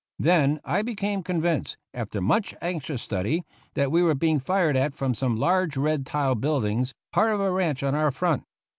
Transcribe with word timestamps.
Then 0.17 0.59
I 0.65 0.81
became 0.81 1.21
convinced, 1.21 1.77
after 1.93 2.21
much 2.21 2.55
anxious 2.59 3.03
study, 3.03 3.43
that 3.75 3.91
we 3.91 4.01
were 4.01 4.15
being 4.15 4.39
fired 4.39 4.75
at 4.75 4.95
from 4.95 5.13
some 5.13 5.37
large 5.37 5.77
red 5.77 6.07
tiled 6.07 6.41
buildings, 6.41 6.95
part 7.11 7.29
of 7.31 7.39
a 7.39 7.51
ranch 7.51 7.83
on 7.83 7.93
our 7.93 8.09
front. 8.09 8.43